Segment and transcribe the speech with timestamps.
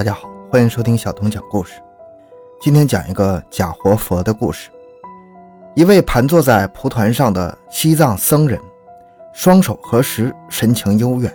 [0.00, 1.72] 大家好，欢迎收听小童讲故事。
[2.58, 4.70] 今天讲一个假活佛的故事。
[5.76, 8.58] 一位盘坐在蒲团上的西藏僧人，
[9.34, 11.30] 双手合十，神情悠远，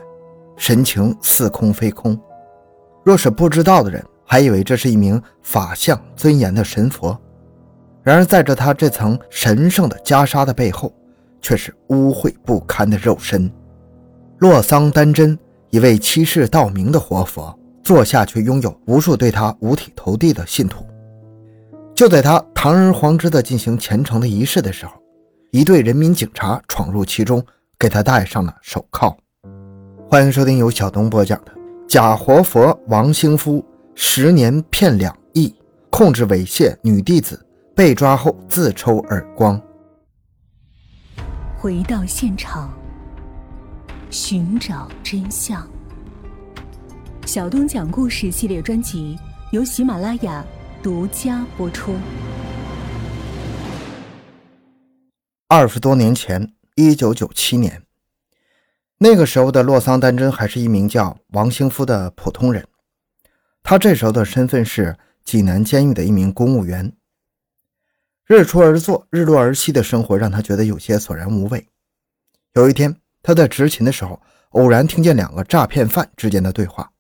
[0.58, 2.20] 神情似空非空。
[3.04, 7.16] 若是不知道的人，还以为这是一名法相尊严的神佛。
[8.02, 10.92] 然而，在这他这层神圣的袈裟的背后，
[11.40, 13.48] 却是污秽不堪的肉身。
[14.40, 15.38] 洛桑丹真，
[15.70, 20.84] 一位欺世盗名的活佛，坐下却拥有无数对他五体投地的信徒。
[21.94, 24.94] 就在他堂而皇之地进行虔诚的仪式的时候，
[25.52, 27.46] 一队人民警察闯入其中，
[27.78, 29.16] 给他戴上了手铐。
[30.10, 31.52] 欢迎收听由小东播讲的
[31.88, 33.64] 《假活佛王兴夫
[33.94, 35.54] 十年骗两亿，
[35.92, 37.40] 控制猥亵女弟子，
[37.76, 39.62] 被抓后自抽耳光》。
[41.56, 42.74] 回到现场，
[44.10, 45.66] 寻找真相。
[47.26, 49.18] 小东讲故事系列专辑
[49.52, 50.46] 由喜马拉雅
[50.84, 51.96] 独家播出。
[55.48, 57.82] 二十多年前，一九九七年，
[59.00, 62.64] 那个时候的洛桑丹真还是一名叫王兴夫的普通人。
[63.64, 66.94] 他这时候的身份是济南监狱的一名公务员。
[68.28, 71.68] 日出而作，日落而息的生活让他觉得有些索然无味。
[72.54, 76.92] 有一天，他在执勤的时候，偶然听见两个诈骗犯之间的对话。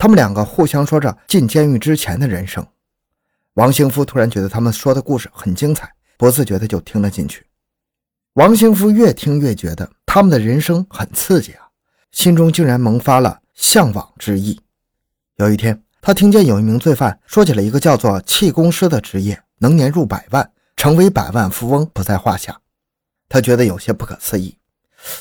[0.00, 2.66] 他们两个互相说着进监狱之前的人生。
[3.52, 7.44] 王兴夫突然觉得他们说的故事很精彩，不自觉的就听了进去。
[8.32, 11.68] 王兴夫越听越觉得他们的人生很刺激啊，
[12.12, 14.58] 心中竟然萌发了向往之意。
[15.36, 22.58] 有一天，他听见有一名罪犯说起了一个叫做气功师的职业，能年入百万，成为百万富翁不在话下。
[23.28, 24.56] 他觉得有些不可思议。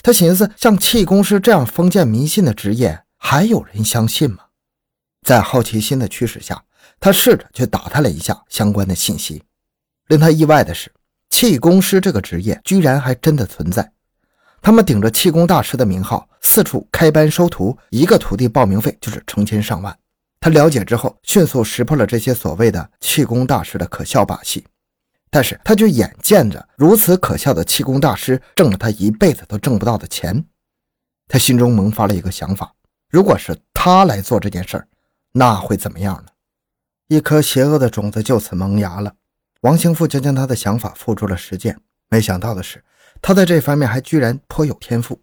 [0.02, 4.46] 他寻思，像气功师这样封建迷信的职业，还有人相信吗？
[5.30, 6.60] 在好奇心的驱使下，
[7.00, 9.44] 他试着去打探了一下相关的信息。
[10.08, 10.92] 令他意外的是，
[11.30, 13.92] 气功师这个职业居然还真的存在。
[14.60, 19.96] 他们顶着气功大师的名号，四处开班收徒，一个徒弟报名费就是成千上万。
[20.40, 24.66] 他了解之后，迅速识破了这些所谓的气功大师的可笑把戏。
[25.30, 30.44] 但是，他就眼见着如此可笑的气功大师挣了他一辈子都挣不到的钱。
[31.28, 32.74] 他心中萌发了一个想法：
[33.12, 34.88] 如果是他来做这件事儿，
[35.34, 36.32] 那会怎么样呢？
[37.08, 39.14] 一颗邪恶的种子就此萌芽了。
[39.62, 41.80] 王兴富就将他的想法付诸了实践。
[42.10, 42.84] 没想到的是，
[43.22, 45.20] 他在这方面还居然颇有天赋。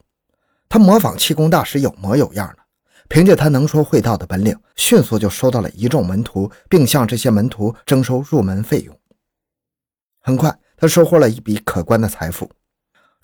[0.68, 2.62] 他模仿气功大师有模有样的，
[3.08, 8.98] 凭借他能说会道的本领，迅速就收到了一众门徒，并向这些门徒征收入门费用。
[10.20, 12.50] 很快，他收获了一笔可观的财富。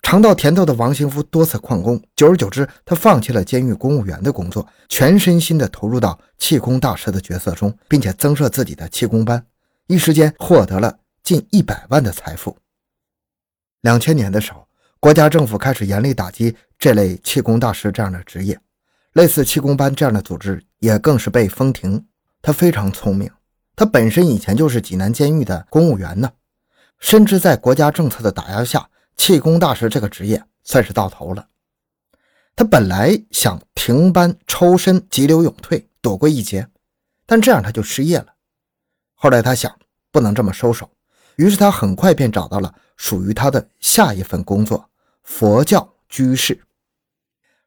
[0.03, 9.43] 尝到甜头的王兴夫多次旷工，久而久之，他放弃了监狱公务员的工作，全身心地投入到气功大师的角色中，并且增设自己的气功班，
[9.87, 12.55] 一时间获得了近一百万的财富。
[13.81, 14.67] 两千年的时候，
[14.99, 18.59] 国家政府开始严厉打击这类气功大师这样的职业，
[19.13, 22.05] 类似气功班这样的组织也更是被封停。
[22.41, 23.31] 他非常聪明，
[23.75, 26.29] 他本身以前就是济南监狱的公务员呢，
[26.99, 28.89] 深知在国家政策的打压下。
[29.15, 31.47] 气功大师这个职业算是到头了。
[32.55, 36.67] 他本来想停班抽身，急流勇退，躲过一劫，
[37.25, 38.27] 但这样他就失业了。
[39.15, 39.75] 后来他想，
[40.11, 40.89] 不能这么收手，
[41.37, 44.89] 于是他很快便找到了属于他的下一份工作——
[45.23, 46.59] 佛教居士。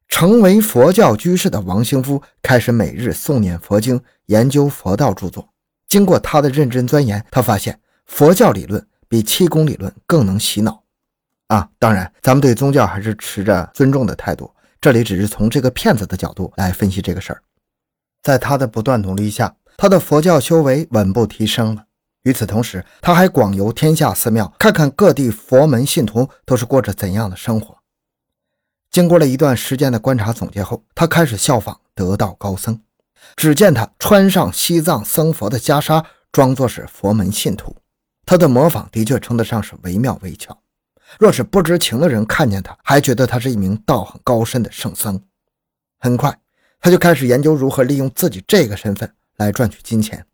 [0.08, 5.48] 成为佛教居士的王兴夫开始每日诵念佛经，研究佛道著作。
[5.88, 10.84] 经过他的认真钻研，他发现佛教理论比气功理论更能洗脑。
[11.48, 14.52] 啊，当然，咱们对宗教还是持着尊重的态度。
[14.80, 17.42] 这里只是从这个骗子的角度来分析这个事儿。
[18.22, 21.84] 在他的不断努力下，他的佛教修为稳步提升了。
[22.22, 27.76] 与此同时，他还广游天下寺庙，看看各地佛门信徒都是过着怎样的生活。
[28.90, 32.80] 经过了一段时间的观察总结后，他开始效仿得道高僧。
[33.36, 37.76] 只见他穿上西藏僧佛的袈裟，装作是佛门信徒。
[38.24, 40.56] 他的模仿的确称得上是惟妙惟肖。
[41.18, 45.20] 若是不知情的人看见他，还觉得他是一名道行高深的圣僧。
[45.98, 46.38] 很快，
[46.80, 50.24] 他就开始研究如何利用自己这个身份来赚取金钱。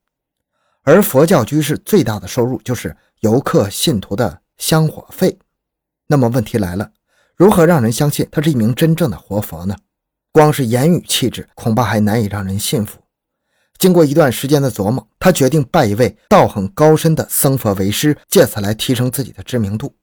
[0.82, 5.38] 而佛教居士最大的收入就是游客信徒的香火费。
[6.08, 6.90] 那么问题来了，
[7.36, 9.76] 如何让人相信他是一名真正的活佛呢？
[10.32, 12.98] 光是言语气质，恐怕还难以让人信服。
[13.78, 19.94] 经过一段时间的琢磨，他决定拜一位道行高深的僧佛为师，借此来提升自己的知名度。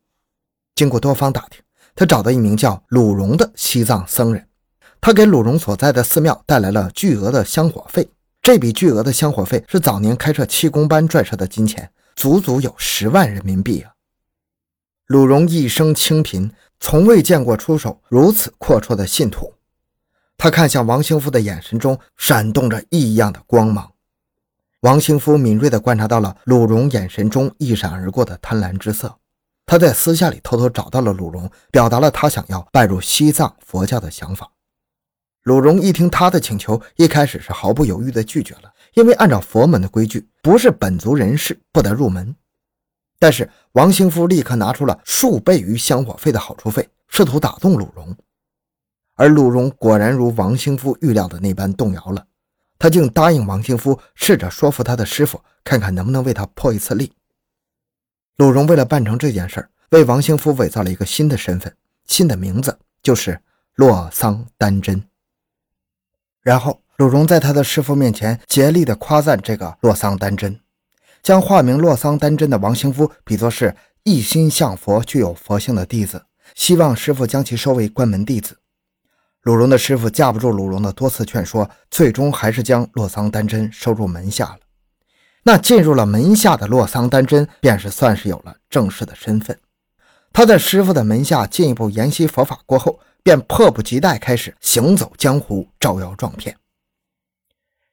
[0.79, 1.61] 经过多方打听，
[1.93, 4.47] 他找到一名叫鲁荣的西藏僧人，
[5.01, 8.09] 他给鲁荣所在的寺庙带来了巨额的香火费。
[8.41, 13.91] 这笔巨额的香火费是早年开设气功班赚下的金钱，足足有十万人民币啊！
[15.07, 16.49] 鲁荣一生清贫，
[16.79, 19.53] 从未见过出手如此阔绰的信徒。
[20.37, 23.91] 他看向王兴夫的眼神中闪动着异样的光芒。
[24.79, 29.17] 王兴夫敏锐地观察到了鲁荣眼神中一闪而过的贪婪之色。
[29.69, 34.51] 他在私下里偷偷找到了鲁荣，表达了他想要拜入西藏佛教的想法。
[35.43, 42.35] 鲁荣一听他的请求，一开始是毫不犹豫地拒绝了，因为按照佛门的规矩，不是本族人士不得入门。
[43.19, 48.17] 但是王兴夫立刻拿出了数倍于香火费的好处费，试图打动鲁荣。
[49.17, 52.25] 而鲁荣果然如王兴夫预料的那般动摇了，
[52.79, 57.13] 他竟答应王兴夫试着说服他的师傅，看看能不能为他破一次例。
[58.39, 61.75] 鲁荣为了办成这件事儿，为王兴夫伪造了一个新的身份、
[62.05, 63.37] 新的名字，就是
[63.75, 65.03] 洛桑丹真。
[66.41, 70.57] 然后，鲁荣在他的师傅面前竭力地夸赞这个洛桑丹真，
[71.21, 76.23] 将化名洛桑丹真的王兴夫比作是一心向佛、具有佛性的弟子，
[76.55, 78.57] 希望师傅将其收为关门弟子。
[79.41, 84.59] 鲁荣的师傅架不住鲁荣的多次劝说，最终还是将洛桑丹真收入门下了。
[85.51, 89.59] 那进入了门下的洛桑丹真，便是算是有了正式的身份。
[90.31, 96.55] 他在师傅的门下进一步研习佛法过后，便迫不及待开始行走江湖，招摇撞骗。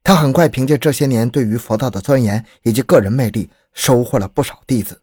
[0.04, 5.00] 他很快凭借这些年对于佛道的钻研以及个人魅力，收获了不少弟子。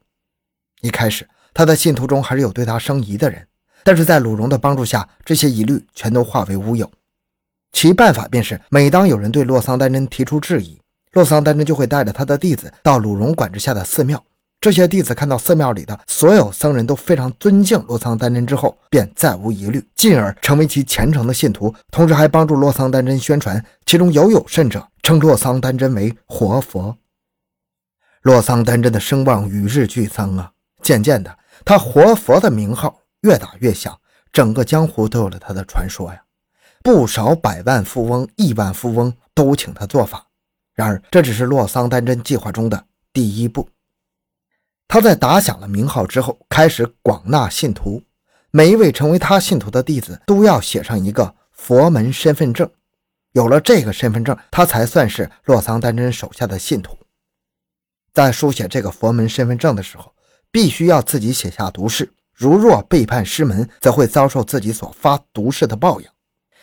[0.81, 3.47] 一开始，他的信徒中还是有对他生疑的人，
[3.83, 6.87] 但是在鲁荣的帮助下，这些疑虑全都化为乌有。
[7.71, 10.79] 其办法便是，每当有人对洛桑丹真提出质疑，
[11.13, 14.21] 洛桑丹真就会带着他的弟子到鲁荣管制下的寺庙。
[14.59, 23.63] 这些弟子看到寺庙里的所有僧人都非常尊敬洛桑丹真之后，便再无疑虑，进而成为其虔诚的信徒，同时还帮助洛桑丹真宣传。
[23.85, 26.97] 其中有有甚者，称洛桑丹真为活佛。
[28.21, 30.49] 洛桑丹真的声望与日俱增啊！
[30.81, 33.95] 渐渐的，他活佛的名号越打越响，
[34.31, 36.23] 整个江湖都有了他的传说呀。
[36.81, 40.25] 不少百万富翁、亿万富翁都请他做法。
[40.73, 43.69] 然而，这只是洛桑丹真计划中的第一步。
[44.87, 48.01] 他在打响了名号之后，开始广纳信徒。
[48.51, 52.69] 每一位成为他信徒的弟子，都要写上一个佛门身份证。
[53.31, 56.95] 有了这个身份证，他才算是洛桑丹真手下的信徒。
[58.13, 60.13] 在书写这个佛门身份证的时候，
[60.51, 62.13] 必须要自己写下毒誓。
[62.31, 66.07] 如若背叛师门，则会遭受自己所发毒誓的报应。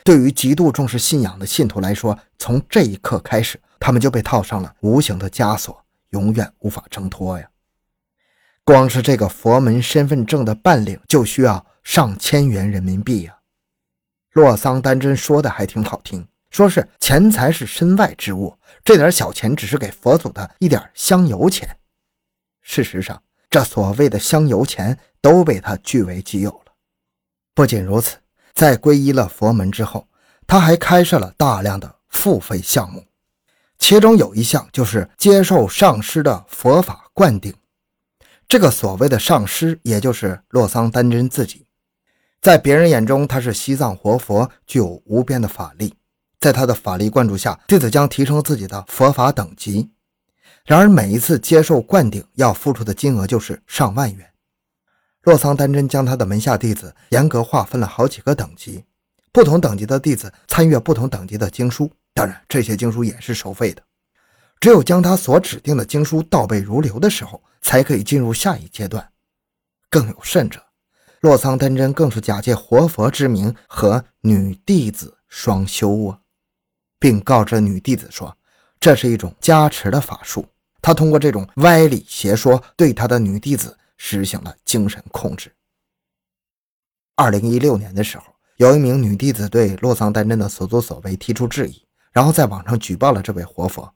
[0.05, 3.61] 对于极度重视信仰的信徒来说，从这一刻开始。
[3.81, 7.49] 他们就被套上了无形的枷锁，永远无法挣脱呀！
[8.63, 13.39] 光是这个佛门身份证的办领就需要上千元人民币呀！
[14.33, 21.77] 洛桑丹真说的还挺好听，说是钱财是身外之物，这点小钱只是给佛祖的一点香油钱。
[22.61, 26.73] 事实上，这所谓的香油钱都被他据为己有了。
[27.55, 28.19] 不仅如此，
[28.55, 30.07] 在皈依了佛门之后，
[30.47, 33.05] 他还开设了大量的付费项目。
[33.81, 37.53] 其中有一项就是接受上师的佛法灌顶。
[38.47, 41.67] 这个所谓的上师，也就是洛桑丹真自己，
[42.41, 45.95] 在别人眼中他是西藏活佛，具有无边的法力。
[46.39, 49.91] 在他的法力灌注下，弟子将提升自己的佛法等级。
[50.65, 54.31] 然而，每一次接受灌顶要付出的金额就是上万元。
[55.23, 58.85] 洛桑丹真将他的门下弟子严格划分了好几个等级，
[59.33, 61.91] 不同等级的弟子参阅不同等级的经书。
[62.21, 63.83] 当然，这些经书也是收费的。
[64.61, 69.11] 只有将他所指定的经书倒背如流的时候，才可以进入下一阶段。
[69.89, 70.63] 更有甚者，
[71.21, 76.21] 洛桑丹真更是假借活佛之名和女弟子双修啊，
[76.99, 78.37] 并告知女弟子说，
[78.79, 80.45] 这是一种加持的法术。
[80.83, 85.51] 他通过这种歪理邪说，对他的女弟子实行了精神控制。
[87.17, 88.25] 二零一六年的时候，
[88.57, 91.83] 有一名女弟子对洛桑丹真的所作所为提出质疑。
[92.13, 93.93] 然后在网上举报了这位活佛，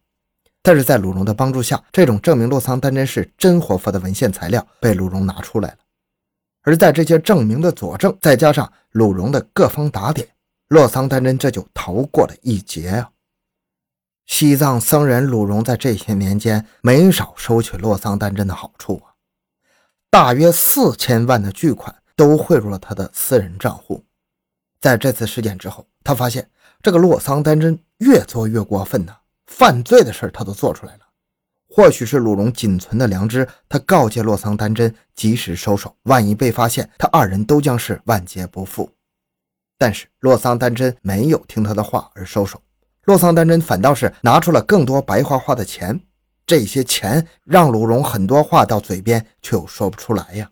[0.62, 5.78] 但是在鲁荣的帮助下，这种证明洛桑丹真是真活佛的文献材料被鲁荣拿出来了。
[6.62, 10.28] 而在这些证明的佐证，再加上鲁荣的各方打点，
[10.68, 13.11] 洛桑丹真这就逃过了一劫啊！
[14.26, 19.12] 西藏僧人鲁荣在这些年间没少收取洛桑丹真的好处啊，
[20.09, 24.02] 大约四千万的巨款都汇入了他的私人账户。
[24.80, 26.49] 在这次事件之后，他发现
[26.85, 27.76] 这个洛桑丹真。
[27.99, 29.14] 越做越过分呐，
[29.47, 31.00] 犯罪的事他都做出来了。
[31.69, 38.91] 或许是鲁荣仅存的良知，他告诫洛桑丹真及时收手，万一被发现，他二人都将是万劫不复。
[39.79, 42.61] 但是洛桑丹真没有听他的话而收手，
[43.05, 45.99] 洛桑丹真反倒是拿出了更多白花花的钱。
[46.45, 50.50] 这些钱让鲁荣很多话到嘴边却又说不出来呀。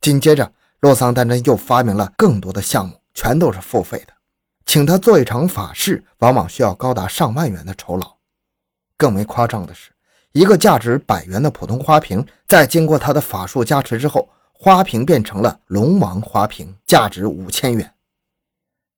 [0.00, 4.13] 紧接着，洛桑丹真又发明了更多的项目，全都是付费的。
[4.66, 8.16] 请他做一场法事，往往需要高达上万元的酬劳。
[8.96, 9.90] 更为夸张的是，
[10.32, 17.92] 一个价值百元的普通花瓶，在经过他的法术加持之后，花瓶变成了龙王花瓶，价值五千元。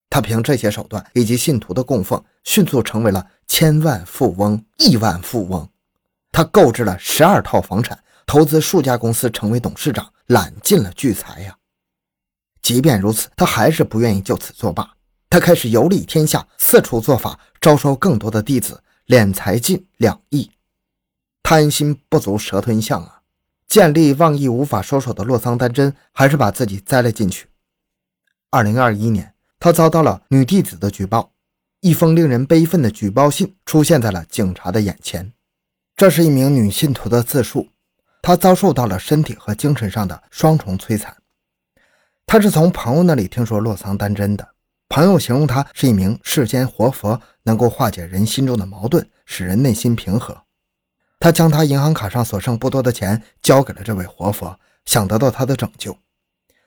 [0.08, 5.68] 他凭这些手段以及信徒的供奉，迅速成为了千万富翁、亿万富翁。
[6.30, 11.56] 他购置了十二套房产，投资数家公司，成为董事长，揽尽了巨财呀。
[12.62, 14.95] 即便如此，他还是不愿意就此作罢。
[15.28, 20.50] 他开始游历天下，四处做法，招收更多的弟子，敛财近两亿。
[21.42, 23.22] 贪心不足蛇吞象啊！
[23.68, 27.46] 见利忘义、无法收手的洛桑丹真，还是把自己栽了进去。
[28.50, 29.32] 二零二一年。
[29.58, 31.32] 他遭到了女弟子的举报，
[31.80, 35.32] 一封令人悲愤的举报信出现在了警察的眼前。
[35.96, 37.66] 这是一名女信徒的自述，
[38.20, 41.16] 她遭受到了身体和精神上的双重摧残。
[42.26, 44.46] 她是从朋友那里听说洛桑丹真的，
[44.88, 50.36] 朋友形容他是一名世间活佛，能够化解人心中的矛盾，使人内心平和。
[51.18, 55.96] 他将他银行卡上所剩不多的钱交给了这位活佛，想得到他的拯救。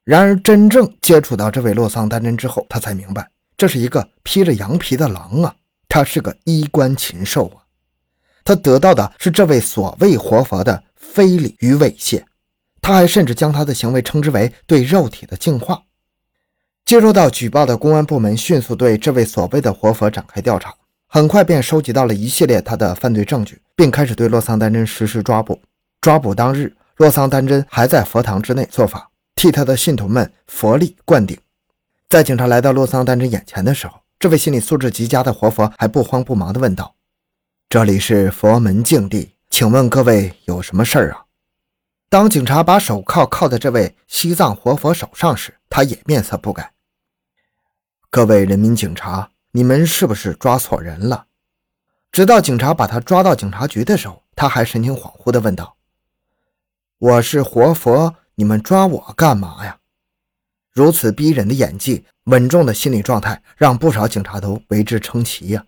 [0.04, 5.56] 然而，真正接触到这位洛桑丹真之后，他才明白，这是一个披着羊皮的狼啊！
[5.88, 7.64] 他是个衣冠禽兽啊！
[8.44, 12.24] 他得到的是这位所谓活佛的非礼与猥亵，
[12.82, 15.84] 他还甚至将他的行为称之为对肉体的净化。
[16.90, 20.74] 接收到举报的公安部门迅速对这位所谓的活佛展开调查，
[21.06, 25.62] 很快便收集到了一系列他的犯罪证据，并开始对洛桑丹真实施抓捕。
[26.02, 29.08] 抓捕当日，洛桑丹真还在佛堂之内做法。
[29.36, 31.38] 替他的信徒们佛力灌顶。
[32.10, 36.96] 在警察来到洛桑丹真眼前的时候，这位心理素质极佳的活佛还不慌不忙地问道
[37.70, 41.22] ：“这里是佛门净地，请问各位有什么事儿啊？”
[42.10, 46.72] 当警察把手铐铐在这位西藏活佛手上时，他也面色不改。
[48.12, 51.28] 各位人民警察，你们是不是抓错人了？
[52.12, 55.78] 直到警察把他抓到警察局的时候，他还神情恍惚地问道
[56.98, 59.78] ：“我是活佛。”你们抓我干嘛呀？
[60.72, 65.66] 如此逼人的演技，稳重的心理状态，让不少警察都为之称奇呀。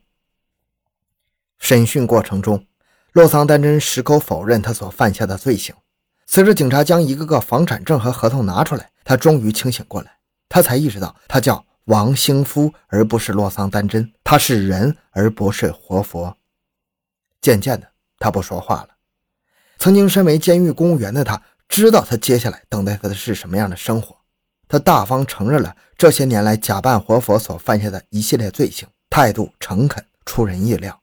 [1.60, 2.66] 审讯过程中，
[3.12, 5.76] 洛桑丹真矢口否认他所犯下的罪行。
[6.26, 10.18] 随着警察将一个个房产证和合同拿出来，他终于清醒过来，
[10.50, 16.38] 他才意识到他叫王兴夫，而不是洛桑丹真，他是人，而不是活佛。
[17.42, 17.88] 渐渐的，
[18.20, 18.90] 他不说话了。
[19.78, 21.42] 曾经身为监狱公务员的他。
[21.74, 24.14] 知道他接下来等待他的是什么样的生活，
[24.68, 31.02] 他大方承认了这些年来假扮活佛所犯下的一系列罪行，态度诚恳，出人意料。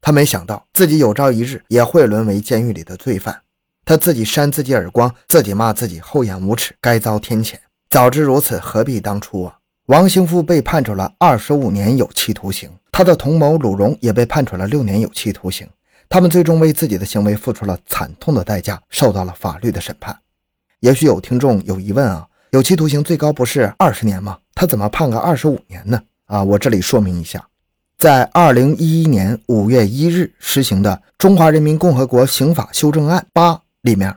[0.00, 3.40] 他没想到自己有朝一日也会沦为监狱里的罪犯，
[3.84, 7.54] 他自己扇自己耳光，自己骂自己厚颜无耻，该遭天谴。
[7.88, 9.60] 早知如此，何必当初啊！
[9.86, 15.68] 王兴富被判处了二十五年有期徒刑，他的同谋鲁荣也被判处了六年有期徒刑。
[16.08, 20.16] 他们最终为自己的行为付出了惨痛的代价，受到了法律的审判。
[20.78, 24.38] 也许有听众有疑问啊，有期徒刑最高不是二十年吗？
[24.54, 26.00] 他怎么判个二十五年呢？
[26.26, 27.44] 啊，我这里说明一下，
[27.98, 34.14] 在二零一一年五月一日实行的《中华人民共和国刑法修正案八》里面，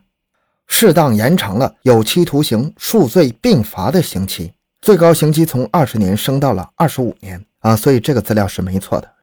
[0.67, 4.51] 适当延长了有期徒刑数罪并罚的刑期，
[4.85, 9.15] 最高刑期从二十年升到了二十五年啊，所以这个资料是没错的。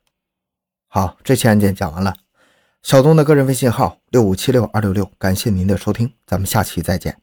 [0.88, 2.12] 好，这期案件讲完了。
[2.82, 7.21] 小东的个人微信号六五七六二六六，感谢您的收听，咱们下期再见。